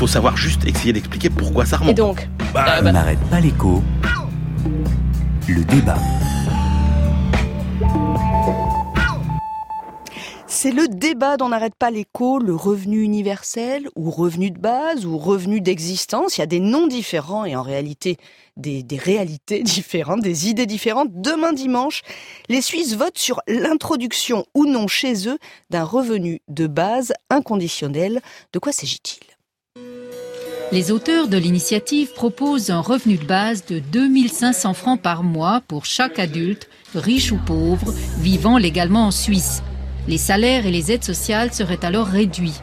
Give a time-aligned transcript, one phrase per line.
[0.00, 1.90] faut savoir juste essayer d'expliquer pourquoi ça remonte.
[1.90, 3.82] Et donc Bah, On n'arrête pas l'écho.
[5.46, 5.98] Le débat.
[10.46, 15.18] C'est le débat dont n'arrête pas l'écho, le revenu universel ou revenu de base ou
[15.18, 16.38] revenu d'existence.
[16.38, 18.16] Il y a des noms différents et en réalité
[18.56, 21.10] des, des réalités différentes, des idées différentes.
[21.12, 22.00] Demain dimanche,
[22.48, 25.38] les Suisses votent sur l'introduction ou non chez eux
[25.68, 28.22] d'un revenu de base inconditionnel.
[28.54, 29.29] De quoi s'agit-il?
[30.72, 35.84] Les auteurs de l'initiative proposent un revenu de base de 2500 francs par mois pour
[35.84, 39.64] chaque adulte, riche ou pauvre, vivant légalement en Suisse.
[40.06, 42.60] Les salaires et les aides sociales seraient alors réduits.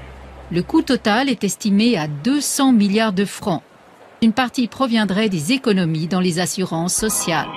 [0.52, 3.62] Le coût total est estimé à 200 milliards de francs.
[4.22, 7.50] Une partie proviendrait des économies dans les assurances sociales.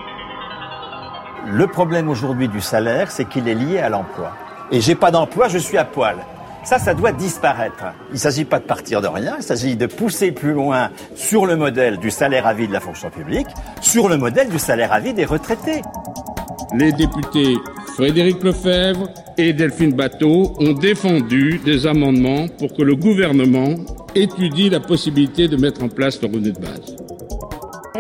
[1.47, 4.33] Le problème aujourd'hui du salaire, c'est qu'il est lié à l'emploi.
[4.73, 6.17] Et j'ai pas d'emploi, je suis à poil.
[6.65, 7.85] Ça, ça doit disparaître.
[8.11, 11.47] Il ne s'agit pas de partir de rien, il s'agit de pousser plus loin sur
[11.47, 13.49] le modèle du salaire à vie de la fonction publique,
[13.81, 15.83] sur le modèle du salaire à vie des retraités.
[16.77, 17.57] Les députés
[17.97, 23.75] Frédéric Lefebvre et Delphine Bateau ont défendu des amendements pour que le gouvernement
[24.15, 27.00] étudie la possibilité de mettre en place le revenu de base.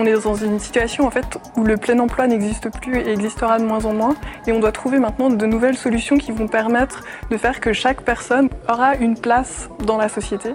[0.00, 1.10] On est dans une situation
[1.58, 4.72] où le plein emploi n'existe plus et existera de moins en moins et on doit
[4.72, 9.14] trouver maintenant de nouvelles solutions qui vont permettre de faire que chaque personne aura une
[9.14, 10.54] place dans la société.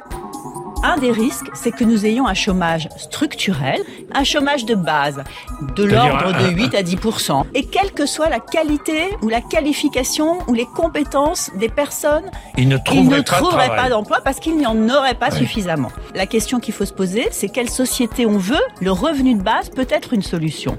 [0.86, 3.82] Un des risques, c'est que nous ayons un chômage structurel,
[4.14, 5.24] un chômage de base,
[5.76, 10.38] de l'ordre de 8 à 10% Et quelle que soit la qualité ou la qualification
[10.48, 14.58] ou les compétences des personnes, Ils ne ils trouveraient ne pas trouveraient d'emploi parce qu'il
[14.58, 15.92] n'y en aurait pas suffisamment.
[16.14, 18.62] La question qu'il faut se poser, c'est quelle société on veut.
[18.80, 20.78] Le revenu de base peut être une solution.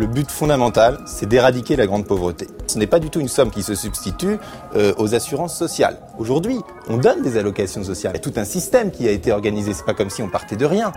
[0.00, 2.46] Le but fondamental, c'est d'éradiquer la grande pauvreté.
[2.68, 4.38] Ce n'est pas du tout une somme qui se substitue
[4.74, 5.98] euh, aux assurances sociales.
[6.18, 8.14] Aujourd'hui, on donne des allocations sociales.
[8.14, 9.74] Il y a tout un système qui a été organisé.
[9.74, 10.94] C'est pas comme si on partait de rien.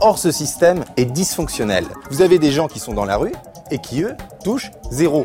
[0.00, 1.84] Or, ce système est dysfonctionnel.
[2.12, 3.32] Vous avez des gens qui sont dans la rue
[3.72, 5.24] et qui, eux, touchent zéro.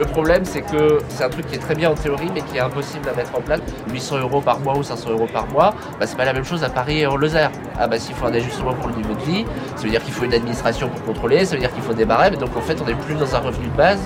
[0.00, 2.56] Le problème, c'est que c'est un truc qui est très bien en théorie, mais qui
[2.56, 3.60] est impossible à mettre en place.
[3.92, 6.64] 800 euros par mois ou 500 euros par mois, bah, c'est pas la même chose
[6.64, 7.52] à Paris et en Lozère.
[7.78, 9.44] Ah bah s'il faut un ajustement pour le niveau de vie,
[9.76, 12.04] ça veut dire qu'il faut une administration pour contrôler, ça veut dire qu'il faut des
[12.04, 14.00] barèmes, donc en fait on n'est plus dans un revenu de base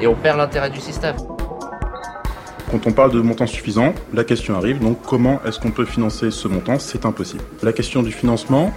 [0.00, 1.16] et on perd l'intérêt du système.
[2.70, 6.30] Quand on parle de montant suffisant, la question arrive, donc comment est-ce qu'on peut financer
[6.30, 6.78] ce montant?
[6.78, 7.42] C'est impossible.
[7.62, 8.72] La question du financement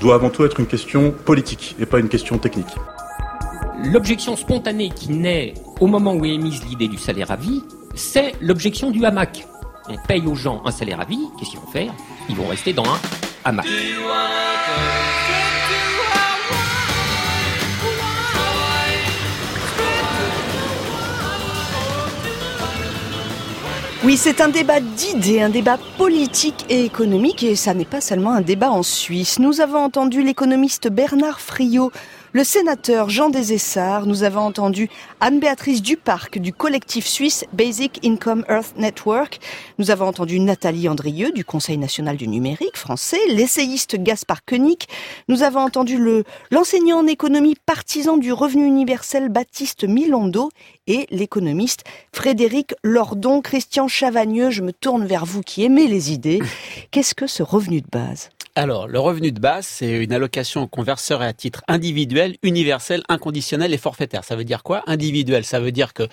[0.00, 2.74] doit avant tout être une question politique et pas une question technique.
[3.84, 7.62] L'objection spontanée qui naît au moment où est émise l'idée du salaire à vie,
[7.94, 9.46] c'est l'objection du hamac.
[9.88, 11.92] On paye aux gens un salaire à vie, qu'est-ce qu'ils vont faire?
[12.28, 13.00] Ils vont rester dans un
[13.44, 13.66] hamac.
[24.02, 28.32] Oui, c'est un débat d'idées, un débat politique et économique, et ça n'est pas seulement
[28.32, 29.38] un débat en Suisse.
[29.38, 31.92] Nous avons entendu l'économiste Bernard Friot,
[32.32, 34.88] le sénateur Jean Desessarts, nous avons entendu
[35.20, 39.40] Anne-Béatrice Duparc du collectif suisse Basic Income Earth Network,
[39.78, 44.84] nous avons entendu Nathalie Andrieux du Conseil national du numérique français, l'essayiste Gaspard Koenig,
[45.28, 50.50] nous avons entendu le l'enseignant en économie partisan du revenu universel Baptiste Milondo
[50.86, 53.40] et l'économiste Frédéric Lordon.
[53.40, 56.40] Christian Chavagneux, je me tourne vers vous qui aimez les idées.
[56.90, 58.30] Qu'est-ce que ce revenu de base?
[58.56, 63.72] Alors, le revenu de base, c'est une allocation qu'on verserait à titre individuel, universel, inconditionnel
[63.72, 64.24] et forfaitaire.
[64.24, 64.82] Ça veut dire quoi?
[64.86, 66.08] Individuel, ça veut dire que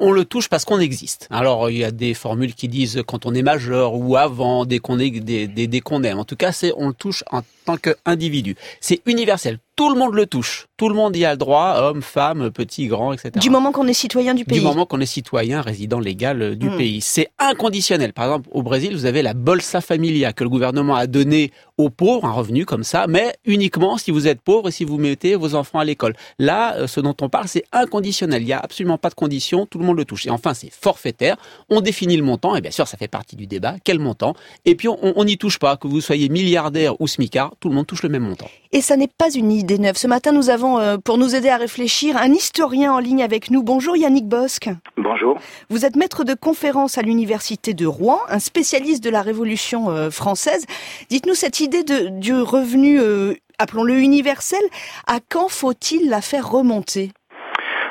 [0.00, 1.26] on le touche parce qu'on existe.
[1.30, 4.78] Alors, il y a des formules qui disent quand on est majeur ou avant, dès
[4.78, 6.12] qu'on est, dès, dès, dès qu'on est.
[6.12, 8.54] En tout cas, c'est on le touche en tant qu'individu.
[8.80, 9.58] C'est universel.
[9.78, 10.66] Tout le monde le touche.
[10.76, 13.30] Tout le monde y a le droit, homme, femme, petit, grand, etc.
[13.36, 14.58] Du moment qu'on est citoyen du pays.
[14.58, 16.76] Du moment qu'on est citoyen, résident légal euh, du Mm.
[16.76, 17.00] pays.
[17.00, 18.12] C'est inconditionnel.
[18.12, 21.90] Par exemple, au Brésil, vous avez la Bolsa Familia que le gouvernement a donné aux
[21.90, 25.36] pauvres, un revenu comme ça, mais uniquement si vous êtes pauvre et si vous mettez
[25.36, 26.14] vos enfants à l'école.
[26.40, 28.42] Là, euh, ce dont on parle, c'est inconditionnel.
[28.42, 30.26] Il n'y a absolument pas de condition, tout le monde le touche.
[30.26, 31.36] Et enfin, c'est forfaitaire.
[31.70, 33.76] On définit le montant, et bien sûr, ça fait partie du débat.
[33.84, 34.34] Quel montant?
[34.64, 35.76] Et puis, on n'y touche pas.
[35.76, 38.48] Que vous soyez milliardaire ou smicard, tout le monde touche le même montant.
[38.72, 41.58] Et ça n'est pas une idée Ce matin, nous avons, euh, pour nous aider à
[41.58, 43.62] réfléchir, un historien en ligne avec nous.
[43.62, 44.70] Bonjour Yannick Bosque.
[44.96, 45.38] Bonjour.
[45.68, 50.08] Vous êtes maître de conférence à l'université de Rouen, un spécialiste de la Révolution euh,
[50.10, 50.64] française.
[51.10, 54.62] Dites-nous cette idée de, du revenu, euh, appelons-le universel,
[55.06, 57.12] à quand faut-il la faire remonter?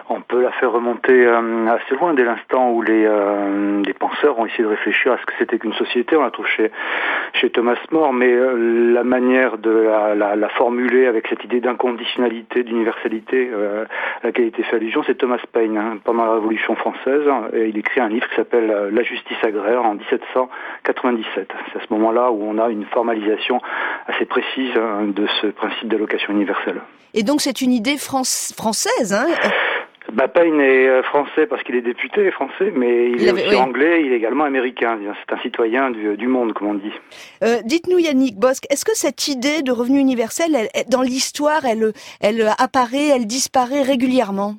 [0.10, 4.40] On peut la faire remonter euh, assez loin dès l'instant où les, euh, les penseurs
[4.40, 6.16] ont essayé de réfléchir à ce que c'était qu'une société.
[6.16, 6.72] On la trouve chez,
[7.34, 11.60] chez Thomas More, mais euh, la manière de la, la, la, formuler avec cette idée
[11.60, 13.52] d'inconditionnalité, d'universalité
[14.22, 17.24] à laquelle était fait allusion, c'est Thomas Paine, hein, pendant la Révolution française.
[17.54, 21.52] Et il écrit un livre qui s'appelle La justice agraire en 1797.
[21.72, 23.60] C'est à ce moment-là où on a une formalisation
[24.08, 26.82] assez précise hein, de ce principe d'allocation universelle.
[27.14, 29.28] Et donc c'est une idée française hein?
[30.14, 34.04] Bah, Payne est euh, français parce qu'il est député français, mais il, est aussi anglais,
[34.06, 34.98] il est également américain.
[35.28, 36.94] C'est un citoyen du, monde, comme on dit.
[37.44, 42.50] Euh, Dites-nous, Yannick Bosque, est-ce que cette idée de revenu universel, dans l'histoire, elle, elle
[42.58, 44.56] apparaît, elle disparaît régulièrement?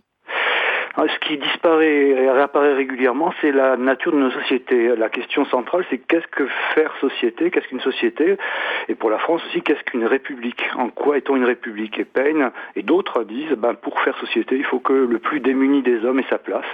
[1.07, 4.97] Ce qui disparaît et réapparaît régulièrement, c'est la nature de nos sociétés.
[4.97, 8.37] La question centrale, c'est qu'est-ce que faire société, qu'est-ce qu'une société,
[8.89, 10.63] et pour la France aussi, qu'est-ce qu'une république?
[10.77, 11.99] En quoi est-on une république?
[11.99, 15.83] Et Payne et d'autres disent, ben, pour faire société, il faut que le plus démuni
[15.83, 16.67] des hommes ait sa place.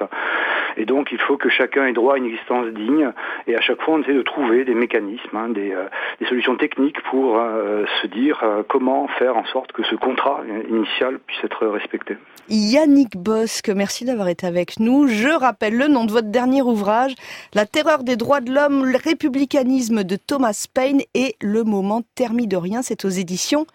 [0.77, 3.11] Et donc, il faut que chacun ait droit à une existence digne.
[3.47, 5.85] Et à chaque fois, on essaie de trouver des mécanismes, hein, des, euh,
[6.21, 10.43] des, solutions techniques pour euh, se dire euh, comment faire en sorte que ce contrat
[10.69, 12.17] initial puisse être respecté.
[12.49, 15.07] Yannick Bosque, merci d'avoir été avec nous.
[15.09, 17.15] Je rappelle le nom de votre dernier ouvrage,
[17.55, 22.83] La terreur des droits de l'homme, le républicanisme de Thomas Paine et Le moment thermidorien.
[22.83, 23.67] C'est aux éditions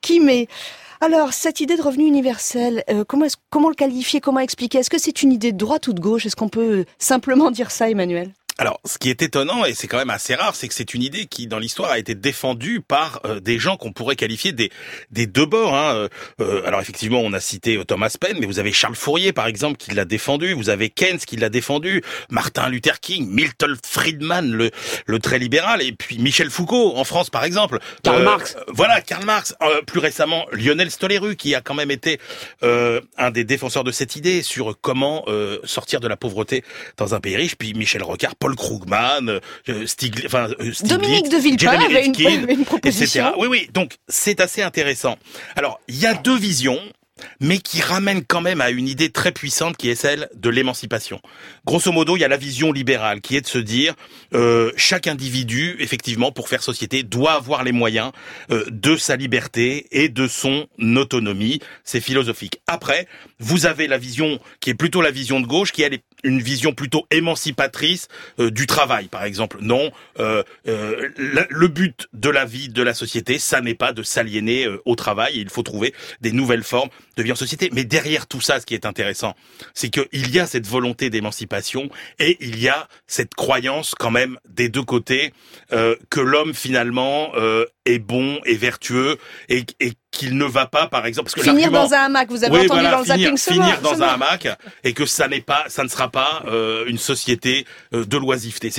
[0.00, 0.48] Kimé.
[1.00, 4.78] Alors, cette idée de revenu universel, euh, comment, comment le qualifier, comment expliquer?
[4.78, 6.26] Est-ce que c'est une idée de droite ou de gauche?
[6.26, 8.32] Est-ce qu'on peut simplement dire ça, Emmanuel?
[8.60, 11.02] Alors, ce qui est étonnant, et c'est quand même assez rare, c'est que c'est une
[11.02, 14.72] idée qui, dans l'histoire, a été défendue par euh, des gens qu'on pourrait qualifier des,
[15.12, 15.76] des deux bords.
[15.76, 15.94] Hein.
[15.94, 16.08] Euh,
[16.40, 19.76] euh, alors, effectivement, on a cité Thomas Paine, mais vous avez Charles Fourier, par exemple,
[19.76, 20.54] qui l'a défendu.
[20.54, 22.02] Vous avez Keynes qui l'a défendu.
[22.30, 24.72] Martin Luther King, Milton Friedman, le,
[25.06, 27.78] le très libéral, et puis Michel Foucault, en France, par exemple.
[28.02, 28.56] Karl Marx.
[28.66, 29.54] Voilà, Karl Marx.
[29.86, 32.18] plus récemment, Lionel Stoléru, qui a quand même été
[32.62, 35.24] un des défenseurs de cette idée sur comment
[35.62, 36.64] sortir de la pauvreté
[36.96, 37.56] dans un pays riche.
[37.56, 42.64] Puis Michel Rocard, Paul Krugman, euh, Stiglitz, enfin, euh, Dominique de Villepin avait une, une
[42.64, 43.26] proposition.
[43.26, 43.36] Etc.
[43.38, 43.68] Oui, oui.
[43.72, 45.16] Donc, c'est assez intéressant.
[45.56, 46.80] Alors, il y a deux visions
[47.40, 51.20] mais qui ramène quand même à une idée très puissante qui est celle de l'émancipation.
[51.64, 53.94] Grosso modo, il y a la vision libérale qui est de se dire
[54.34, 58.12] euh, chaque individu, effectivement, pour faire société, doit avoir les moyens
[58.50, 60.66] euh, de sa liberté et de son
[60.96, 61.60] autonomie.
[61.84, 62.60] C'est philosophique.
[62.66, 63.06] Après,
[63.38, 66.72] vous avez la vision qui est plutôt la vision de gauche, qui est une vision
[66.72, 69.58] plutôt émancipatrice euh, du travail, par exemple.
[69.60, 74.02] Non, euh, euh, le but de la vie de la société, ça n'est pas de
[74.02, 75.34] s'aliéner au travail.
[75.36, 77.70] Il faut trouver des nouvelles formes de vie en société.
[77.72, 79.34] Mais derrière tout ça, ce qui est intéressant,
[79.74, 81.88] c'est qu'il y a cette volonté d'émancipation
[82.18, 85.32] et il y a cette croyance quand même des deux côtés
[85.72, 89.18] euh, que l'homme finalement euh, est bon et vertueux
[89.48, 92.30] et, et qu'il ne va pas, par exemple, parce que finir dans un hamac.
[92.30, 94.48] Vous avez entendu dans le finir, finir dans un hamac
[94.82, 98.70] et que ça n'est pas, ça ne sera pas euh, une société euh, de l'oisiveté.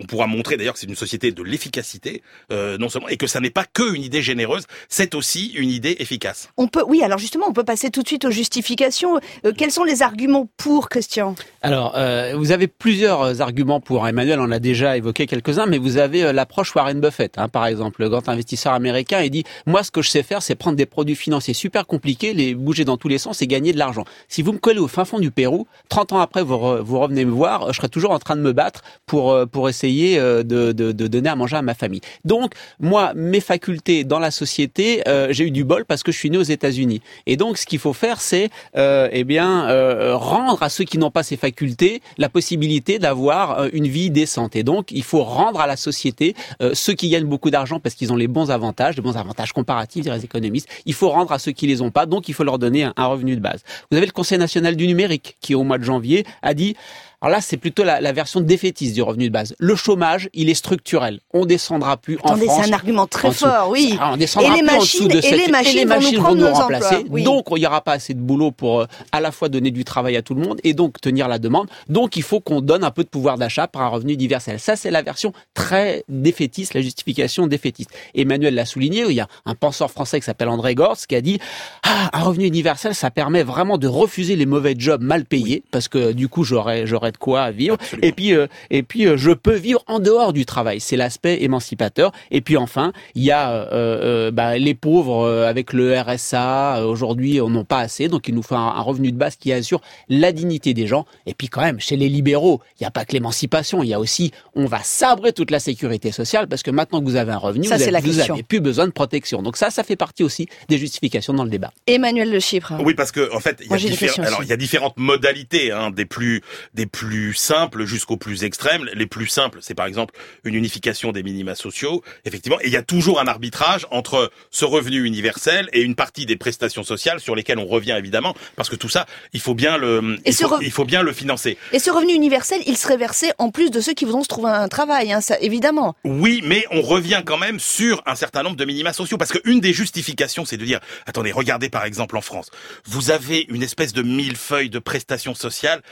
[0.00, 2.22] On pourra montrer d'ailleurs que c'est une société de l'efficacité,
[2.52, 5.70] euh, non seulement, et que ça n'est pas que une idée généreuse, c'est aussi une
[5.70, 6.48] idée efficace.
[6.56, 7.02] On peut, oui.
[7.02, 9.20] Alors justement, on peut passer tout de suite aux justifications.
[9.46, 11.36] Euh, quels sont les arguments pour, Christian?
[11.62, 14.06] Alors, euh, vous avez plusieurs arguments pour.
[14.06, 18.02] Emmanuel en a déjà évoqué quelques-uns, mais vous avez l'approche Warren Buffett, hein, par exemple,
[18.02, 19.20] le grand investisseur américain.
[19.22, 22.34] Il dit, moi, ce que je sais faire, c'est prendre des produits financiers super compliqués,
[22.34, 24.04] les bouger dans tous les sens et gagner de l'argent.
[24.28, 27.24] Si vous me collez au fin fond du Pérou, 30 ans après, vous, vous revenez
[27.24, 30.42] me voir, je serai toujours en train de me battre pour, euh, pour essayer euh,
[30.42, 32.00] de, de, de donner à manger à ma famille.
[32.24, 36.18] Donc, moi, mes facultés dans la société, euh, j'ai eu du bol parce que je
[36.18, 37.00] suis né aux États-Unis.
[37.26, 40.98] Et donc, ce qu'il faut faire, c'est euh, eh bien euh, rendre à ceux qui
[40.98, 44.56] n'ont pas ces facultés la possibilité d'avoir une vie décente.
[44.56, 46.34] Et donc, il faut rendre à la société
[46.72, 50.04] ceux qui gagnent beaucoup d'argent parce qu'ils ont les bons avantages, les bons avantages comparatifs,
[50.04, 52.58] les économistes il faut rendre à ceux qui les ont pas, donc il faut leur
[52.58, 53.62] donner un, revenu de base.
[53.90, 56.76] Vous avez le Conseil national du numérique qui, au mois de janvier, a dit
[57.24, 59.54] alors là, c'est plutôt la, version défaitiste du revenu de base.
[59.58, 61.20] Le chômage, il est structurel.
[61.32, 62.40] On descendra plus en France.
[62.44, 63.98] c'est un argument très fort, oui.
[63.98, 67.02] on descendra et les plus machines, en dessous de et les machines, vont nous, remplacer.
[67.04, 69.84] Donc, il n'y aura pas assez de boulot pour euh, à la fois donner du
[69.84, 71.70] travail à tout le monde et donc tenir la demande.
[71.88, 74.60] Donc, il faut qu'on donne un peu de pouvoir d'achat par un revenu universel.
[74.60, 77.88] Ça, c'est la version très défaitiste, la justification défaitiste.
[78.14, 79.06] Emmanuel l'a souligné.
[79.08, 81.38] Il y a un penseur français qui s'appelle André Gortz qui a dit
[81.84, 85.88] ah, un revenu universel, ça permet vraiment de refuser les mauvais jobs mal payés parce
[85.88, 87.76] que du coup, j'aurais j'aurais de quoi vivre.
[88.02, 90.80] Et puis, euh, et puis, euh, je peux vivre en dehors du travail.
[90.80, 92.12] C'est l'aspect émancipateur.
[92.30, 96.86] Et puis enfin, il y a euh, euh, bah, les pauvres avec le RSA.
[96.86, 99.52] Aujourd'hui, on n'en pas assez, donc il nous faut un, un, revenu de base qui
[99.52, 101.06] assure la dignité des gens.
[101.26, 103.82] Et puis quand même, chez les libéraux, il n'y a pas que l'émancipation.
[103.82, 107.04] Il y a aussi, on va sabrer toute la sécurité sociale parce que maintenant que
[107.06, 109.42] vous avez un revenu, ça, vous n'avez avez plus besoin de protection.
[109.42, 111.72] Donc ça, ça fait partie aussi des justifications dans le débat.
[111.86, 112.74] Emmanuel Le Chypre.
[112.80, 115.70] Oui, parce que en fait, il y a, diffé- alors, il y a différentes modalités,
[115.72, 116.42] hein, des plus
[116.74, 117.03] des plus
[117.34, 118.88] simples jusqu'aux plus extrêmes.
[118.94, 122.60] Les plus simples, c'est par exemple une unification des minima sociaux, effectivement.
[122.60, 126.36] Et il y a toujours un arbitrage entre ce revenu universel et une partie des
[126.36, 130.18] prestations sociales sur lesquelles on revient évidemment, parce que tout ça, il faut bien le,
[130.24, 131.58] il faut, il faut bien le financer.
[131.72, 134.50] Et ce revenu universel, il serait versé en plus de ceux qui voudront se trouver
[134.50, 135.94] un travail, hein, ça, évidemment.
[136.04, 139.60] Oui, mais on revient quand même sur un certain nombre de minima sociaux, parce qu'une
[139.60, 142.50] des justifications, c'est de dire, attendez, regardez par exemple en France,
[142.84, 145.82] vous avez une espèce de millefeuille de prestations sociales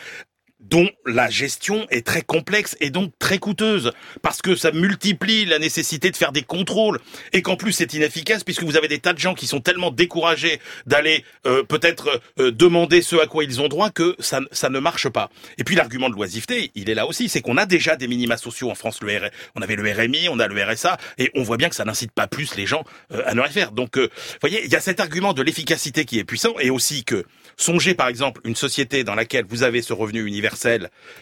[0.62, 3.92] dont la gestion est très complexe et donc très coûteuse
[4.23, 7.00] parce que ça multiplie la nécessité de faire des contrôles
[7.33, 9.90] et qu'en plus c'est inefficace puisque vous avez des tas de gens qui sont tellement
[9.90, 14.69] découragés d'aller euh, peut-être euh, demander ce à quoi ils ont droit que ça, ça
[14.69, 15.31] ne marche pas.
[15.59, 18.37] Et puis l'argument de l'oisiveté, il est là aussi, c'est qu'on a déjà des minima
[18.37, 19.31] sociaux en France, le R...
[19.57, 22.12] on avait le RMI, on a le RSA et on voit bien que ça n'incite
[22.12, 23.73] pas plus les gens euh, à ne rien faire.
[23.73, 24.09] Donc vous
[24.40, 27.25] voyez, il y a cet argument de l'efficacité qui est puissant et aussi que
[27.57, 30.51] songez par exemple une société dans laquelle vous avez ce revenu universel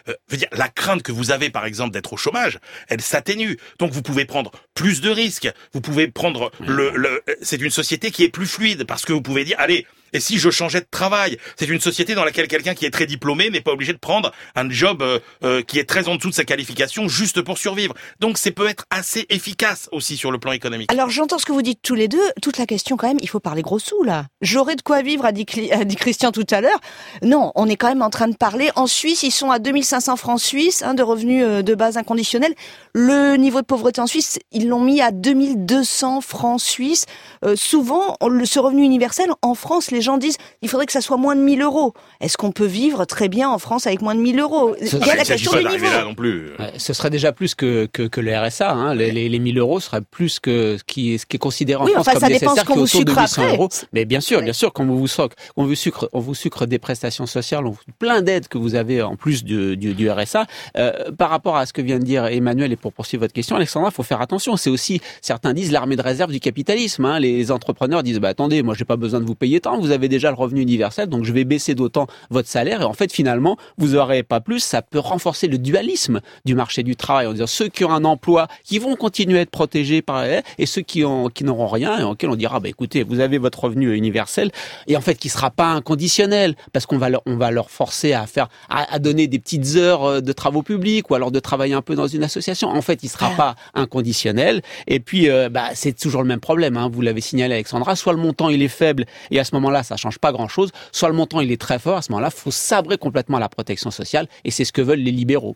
[0.09, 2.59] euh, veut dire la crainte que vous avez par exemple d'être au chômage,
[2.89, 3.59] elle s'atténue.
[3.79, 5.51] Donc vous pouvez prendre plus de risques.
[5.73, 9.23] Vous pouvez prendre le, le c'est une société qui est plus fluide parce que vous
[9.23, 11.39] pouvez dire allez et si je changeais de travail?
[11.57, 14.33] C'est une société dans laquelle quelqu'un qui est très diplômé n'est pas obligé de prendre
[14.55, 17.95] un job euh, euh, qui est très en dessous de sa qualification juste pour survivre.
[18.21, 20.93] Donc c'est peut être assez efficace aussi sur le plan économique.
[20.93, 22.19] Alors j'entends ce que vous dites tous les deux.
[22.43, 24.27] Toute la question quand même, il faut parler gros sous là.
[24.41, 26.81] J'aurais de quoi vivre, a dit, Christian tout à l'heure.
[27.23, 28.71] Non, on est quand même en train de parler.
[28.77, 32.55] En Suisse, ils sont à 2500 francs suisses hein, de revenus euh, de base inconditionnels.
[32.95, 37.07] Le niveau de pauvreté en Suisse, ils l'ont mis à 2200 francs suisses.
[37.45, 41.37] Euh, souvent, ce revenu universel, en France, gens disent il faudrait que ça soit moins
[41.37, 41.95] de 1000 euros.
[42.21, 44.75] Est-ce qu'on peut vivre très bien en France avec moins de 1000 euros?
[44.85, 45.85] Ce, Il y a la question du niveau.
[45.87, 46.51] Là non plus.
[46.77, 48.71] Ce serait déjà plus que, que, que le RSA.
[48.73, 48.95] Hein.
[48.95, 51.85] Les, les, les 1000 euros seraient plus que ce qui, ce qui est considéré en
[51.85, 53.57] oui, France enfin, comme ça nécessaire, dépend est autour de 800 après.
[53.57, 53.69] euros.
[53.93, 56.67] Mais bien sûr, bien sûr, quand on vous sucre, on vous sucre, on vous sucre
[56.67, 60.11] des prestations sociales, on vous, plein d'aides que vous avez en plus du, du, du
[60.11, 60.47] RSA.
[60.77, 63.57] Euh, par rapport à ce que vient de dire Emmanuel et pour poursuivre votre question,
[63.57, 64.57] Alexandra, faut faire attention.
[64.57, 67.05] C'est aussi, certains disent l'armée de réserve du capitalisme.
[67.05, 67.19] Hein.
[67.21, 70.09] Les entrepreneurs disent, bah attendez, moi j'ai pas besoin de vous payer tant, vous avez
[70.09, 72.83] déjà le revenu universel, donc je vais baisser d'autant votre salaire.
[72.83, 74.61] Et en fait, finalement, vous aurez pas plus.
[74.61, 77.27] Ça peut renforcer le dualisme du marché du travail.
[77.27, 80.21] En disant ceux qui ont un emploi, qui vont continuer à être protégés par
[80.59, 83.39] et ceux qui ont, qui n'auront rien et auxquels on dira, bah écoutez, vous avez
[83.39, 84.51] votre revenu universel
[84.87, 88.13] et en fait qui sera pas inconditionnel parce qu'on va leur, on va leur forcer
[88.13, 91.41] à faire, à, à donner des petites heures euh, de travaux publics ou alors de
[91.41, 92.69] travailler un peu dans une association.
[92.69, 94.63] En fait, il sera pas inconditionnel.
[94.87, 96.77] Et puis, euh, bah, c'est toujours le même problème.
[96.77, 96.91] Hein.
[96.93, 97.97] Vous l'avez signalé, Alexandra.
[97.97, 100.71] Soit le montant il est faible et à ce moment-là, ça change pas grand-chose.
[100.93, 101.99] Soit le montant il est très fort.
[101.99, 105.13] À ce moment-là, faut sabrer complètement la protection sociale et c'est ce que veulent les
[105.13, 105.55] libéraux.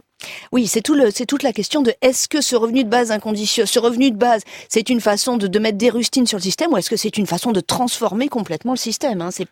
[0.52, 3.10] Oui, c'est tout le, c'est toute la question de est-ce que ce revenu de base
[3.10, 6.42] inconditionnel, ce revenu de base, c'est une façon de, de mettre des rustines sur le
[6.42, 9.30] système ou est-ce que c'est une façon de transformer complètement le système hein?
[9.30, 9.48] C'est,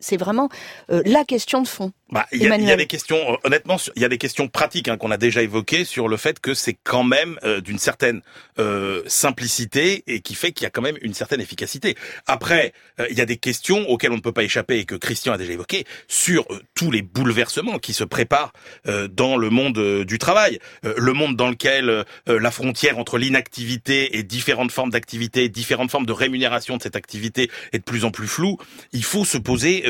[0.00, 0.48] c'est vraiment
[0.90, 1.92] euh, la question de fond.
[2.10, 4.46] Bah, il y, a, y a des questions, euh, honnêtement, il y a des questions
[4.48, 7.78] pratiques hein, qu'on a déjà évoquées sur le fait que c'est quand même euh, d'une
[7.78, 8.22] certaine
[8.58, 11.96] euh, simplicité et qui fait qu'il y a quand même une certaine efficacité.
[12.26, 14.94] Après, euh, il y a des questions auxquelles on ne peut pas échapper et que
[14.94, 18.52] Christian a déjà évoquées sur euh, tous les bouleversements qui se préparent
[18.86, 24.22] euh, dans le monde du travail, le monde dans lequel la frontière entre l'inactivité et
[24.22, 28.26] différentes formes d'activité, différentes formes de rémunération de cette activité est de plus en plus
[28.26, 28.58] floue.
[28.92, 29.84] Il faut se poser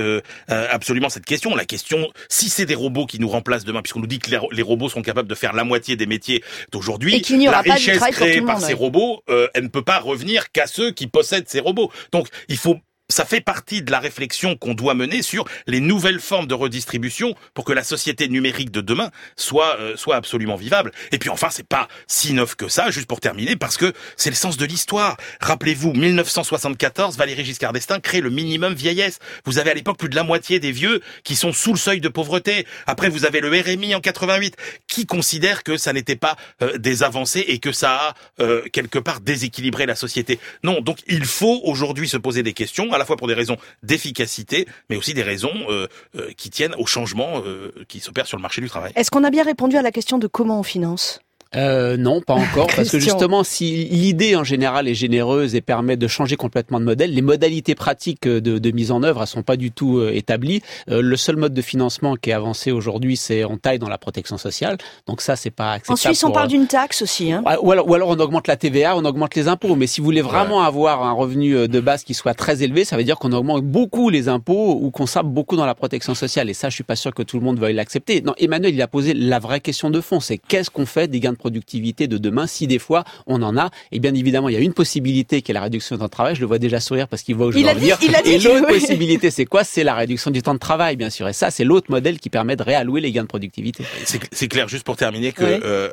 [0.48, 4.06] absolument cette question, la question si c'est des robots qui nous remplacent demain, puisqu'on nous
[4.06, 6.42] dit que les, les, robots sont capables de faire la moitié des métiers
[6.72, 10.90] d'aujourd'hui, la richesse créée par ces robots, euh, elle ne peut pas revenir qu'à ceux
[10.90, 11.90] qui possèdent ces robots.
[12.12, 16.20] Donc, il faut ça fait partie de la réflexion qu'on doit mener sur les nouvelles
[16.20, 20.92] formes de redistribution pour que la société numérique de demain soit euh, soit absolument vivable.
[21.12, 24.30] Et puis enfin, c'est pas si neuf que ça, juste pour terminer, parce que c'est
[24.30, 25.16] le sens de l'histoire.
[25.40, 29.18] Rappelez-vous, 1974, Valéry Giscard d'Estaing crée le minimum vieillesse.
[29.44, 32.00] Vous avez à l'époque plus de la moitié des vieux qui sont sous le seuil
[32.00, 32.66] de pauvreté.
[32.86, 34.56] Après, vous avez le RMI en 88,
[34.88, 38.98] qui considère que ça n'était pas euh, des avancées et que ça a euh, quelque
[38.98, 40.38] part déséquilibré la société.
[40.64, 43.56] Non, donc il faut aujourd'hui se poser des questions à la fois pour des raisons
[43.82, 45.86] d'efficacité, mais aussi des raisons euh,
[46.16, 48.92] euh, qui tiennent au changement euh, qui s'opère sur le marché du travail.
[48.96, 51.20] Est-ce qu'on a bien répondu à la question de comment on finance?
[51.54, 55.96] Euh, non, pas encore, parce que justement, si l'idée en général est généreuse et permet
[55.96, 59.42] de changer complètement de modèle, les modalités pratiques de, de mise en œuvre, elles sont
[59.42, 60.62] pas du tout euh, établies.
[60.90, 63.98] Euh, le seul mode de financement qui est avancé aujourd'hui, c'est on taille dans la
[63.98, 64.76] protection sociale.
[65.06, 65.94] Donc ça, c'est pas acceptable.
[65.94, 67.32] En Suisse, on parle d'une taxe aussi.
[67.32, 67.44] Hein.
[67.62, 69.76] Ou alors, ou alors on augmente la TVA, on augmente les impôts.
[69.76, 72.84] Mais si vous voulez vraiment avoir un revenu euh, de base qui soit très élevé,
[72.84, 76.14] ça veut dire qu'on augmente beaucoup les impôts ou qu'on sape beaucoup dans la protection
[76.14, 76.50] sociale.
[76.50, 78.20] Et ça, je suis pas sûr que tout le monde veuille l'accepter.
[78.20, 80.18] Non, Emmanuel, il a posé la vraie question de fond.
[80.18, 83.56] C'est qu'est-ce qu'on fait des gains de productivité de demain si des fois on en
[83.56, 86.06] a Et bien évidemment, il y a une possibilité qui est la réduction du temps
[86.06, 86.34] de travail.
[86.34, 87.98] Je le vois déjà sourire parce qu'il voit où je Il veux dit- venir.
[88.02, 88.80] il a dit Et l'autre oui.
[88.80, 89.62] possibilité, c'est quoi?
[89.64, 91.28] C'est la réduction du temps de travail, bien sûr.
[91.28, 93.84] Et ça, c'est l'autre modèle qui permet de réallouer les gains de productivité.
[94.04, 95.90] C'est c'est clair, juste pour terminer, que euh,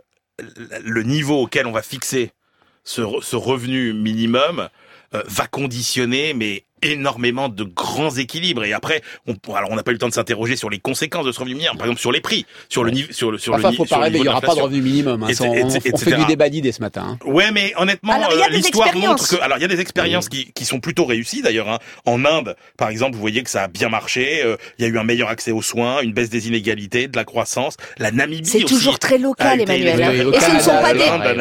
[0.84, 2.32] le niveau auquel on va fixer
[2.84, 3.02] ce
[3.36, 4.68] revenu minimum
[5.14, 8.63] euh, va conditionner, mais énormément de grands équilibres.
[8.63, 11.25] Et après, on, alors on n'a pas eu le temps de s'interroger sur les conséquences
[11.25, 13.54] de ce revenu minimum, par exemple sur les prix, sur le niveau, sur le sur
[13.54, 15.24] Enfin, le, faut sur pas rêver, il niveau y aura pas de revenu minimum.
[15.24, 15.28] hein.
[15.30, 15.63] Et- on, et-
[15.94, 17.18] on fait du débat d'idées ce matin.
[17.22, 17.25] hein.
[17.25, 19.22] Ouais, mais honnêtement, Alors, il y a euh, des l'histoire expériences.
[19.22, 21.70] montre que, alors il y a des expériences qui, qui sont plutôt réussies d'ailleurs.
[21.70, 21.80] Hein.
[22.06, 24.42] En Inde, par exemple, vous voyez que ça a bien marché.
[24.44, 27.16] euh, Il y a eu un meilleur accès aux soins, une baisse des inégalités, de
[27.18, 27.78] la croissance.
[27.98, 30.02] La Namibie C'est toujours très local, Emmanuel.
[30.04, 30.12] hein.
[30.34, 30.94] Et ce ne sont Canada, pas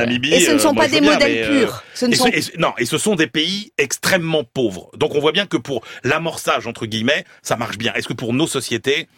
[0.06, 1.82] des, et ce ne euh, sont pas des modèles euh, purs.
[1.94, 4.90] Ce ne et sont ce- et ce- non, et ce sont des pays extrêmement pauvres.
[4.96, 7.92] Donc on voit bien que pour l'amorçage entre guillemets, ça marche bien.
[7.94, 9.08] Est-ce que pour nos sociétés,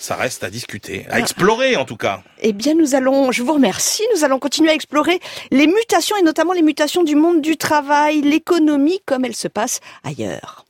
[0.00, 2.22] ça reste à discuter, à explorer en tout cas.
[2.40, 6.22] Eh bien, nous allons, je vous remercie, nous allons continuer à explorer les mutations et
[6.22, 10.64] notamment les mutations du monde du travail, l'économie comme elle se passe ailleurs.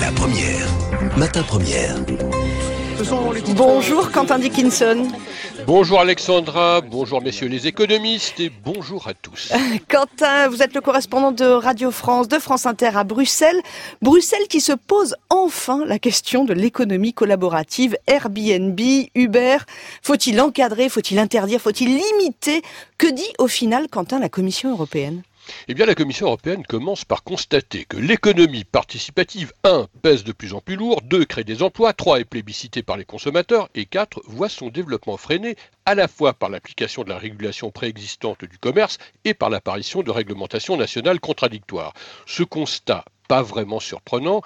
[0.00, 0.66] La première.
[1.16, 1.96] Matin première.
[3.56, 5.08] Bonjour Quentin Dickinson.
[5.66, 9.50] Bonjour Alexandra, bonjour messieurs les économistes et bonjour à tous.
[9.88, 13.60] Quentin, vous êtes le correspondant de Radio France, de France Inter à Bruxelles.
[14.02, 18.78] Bruxelles qui se pose enfin la question de l'économie collaborative, Airbnb,
[19.14, 19.56] Uber.
[20.02, 22.60] Faut-il encadrer, faut-il interdire, faut-il limiter?
[22.98, 25.22] Que dit au final, Quentin, la Commission européenne?
[25.68, 30.54] Eh bien, la Commission européenne commence par constater que l'économie participative, 1, pèse de plus
[30.54, 34.22] en plus lourd, 2, crée des emplois, 3, est plébiscitée par les consommateurs, et 4,
[34.26, 35.56] voit son développement freiné
[35.86, 40.10] à la fois par l'application de la régulation préexistante du commerce et par l'apparition de
[40.10, 41.94] réglementations nationales contradictoires.
[42.26, 44.42] Ce constat, pas vraiment surprenant,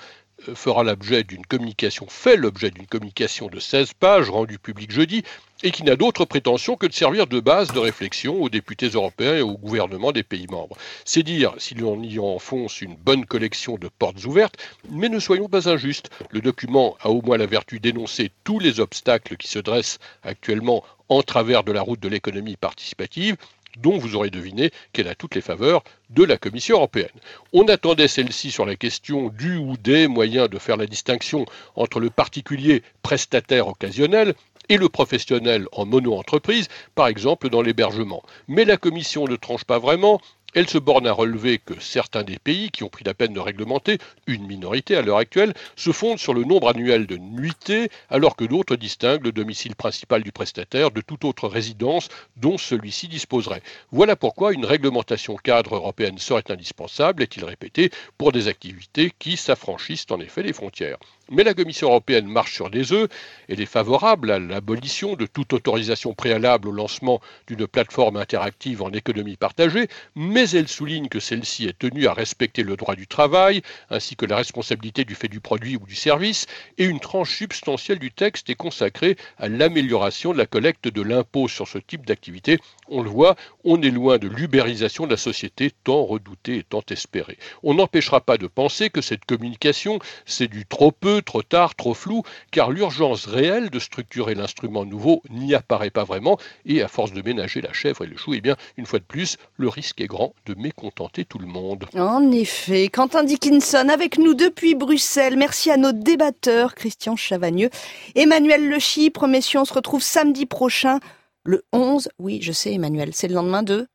[0.48, 5.22] euh, fera l'objet d'une communication, fait l'objet d'une communication de 16 pages rendue publique jeudi
[5.64, 9.36] et qui n'a d'autre prétention que de servir de base de réflexion aux députés européens
[9.38, 10.76] et au gouvernement des pays membres.
[11.06, 14.56] C'est dire si l'on y enfonce une bonne collection de portes ouvertes,
[14.90, 16.10] mais ne soyons pas injustes.
[16.30, 20.84] Le document a au moins la vertu d'énoncer tous les obstacles qui se dressent actuellement
[21.08, 23.36] en travers de la route de l'économie participative
[23.78, 27.08] dont vous aurez deviné qu'elle a toutes les faveurs de la Commission européenne.
[27.52, 32.00] On attendait celle-ci sur la question du ou des moyens de faire la distinction entre
[32.00, 34.34] le particulier prestataire occasionnel
[34.68, 38.22] et le professionnel en mono-entreprise, par exemple dans l'hébergement.
[38.48, 40.20] Mais la Commission ne tranche pas vraiment.
[40.54, 43.40] Elle se borne à relever que certains des pays qui ont pris la peine de
[43.40, 48.36] réglementer, une minorité à l'heure actuelle, se fondent sur le nombre annuel de nuitées, alors
[48.36, 53.62] que d'autres distinguent le domicile principal du prestataire de toute autre résidence dont celui-ci disposerait.
[53.90, 60.06] Voilà pourquoi une réglementation cadre européenne serait indispensable, est-il répété, pour des activités qui s'affranchissent
[60.10, 60.98] en effet des frontières.
[61.30, 63.08] Mais la Commission européenne marche sur des œufs,
[63.48, 68.90] elle est favorable à l'abolition de toute autorisation préalable au lancement d'une plateforme interactive en
[68.90, 73.62] économie partagée, mais elle souligne que celle-ci est tenue à respecter le droit du travail,
[73.88, 77.98] ainsi que la responsabilité du fait du produit ou du service, et une tranche substantielle
[77.98, 82.58] du texte est consacrée à l'amélioration de la collecte de l'impôt sur ce type d'activité.
[82.88, 86.82] On le voit, on est loin de l'ubérisation de la société tant redoutée et tant
[86.90, 87.38] espérée.
[87.62, 91.94] On n'empêchera pas de penser que cette communication, c'est du trop peu, trop tard, trop
[91.94, 97.12] flou, car l'urgence réelle de structurer l'instrument nouveau n'y apparaît pas vraiment, et à force
[97.12, 100.00] de ménager la chèvre et le chou, eh bien, une fois de plus, le risque
[100.00, 101.86] est grand de mécontenter tout le monde.
[101.96, 105.36] En effet, Quentin Dickinson avec nous depuis Bruxelles.
[105.36, 107.70] Merci à nos débatteurs, Christian Chavagneux,
[108.14, 109.26] Emmanuel Le Chypre.
[109.26, 111.00] Messieurs, on se retrouve samedi prochain,
[111.44, 112.08] le 11.
[112.18, 113.86] Oui, je sais, Emmanuel, c'est le lendemain de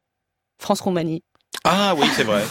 [0.59, 1.23] France-Roumanie.
[1.63, 2.43] Ah oui, c'est vrai.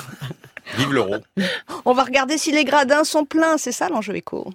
[0.77, 1.17] Vive l'euro.
[1.85, 4.51] On va regarder si les gradins sont pleins, c'est ça l'enjeu éco.